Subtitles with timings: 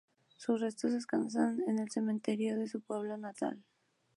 [0.35, 3.61] Sus restos descansan en el cementerio de su pueblo natal.